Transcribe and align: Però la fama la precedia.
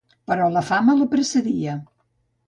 Però 0.29 0.45
la 0.53 0.61
fama 0.69 0.95
la 1.01 1.05
precedia. 1.11 1.75